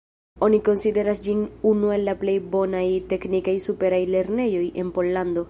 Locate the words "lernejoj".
4.17-4.65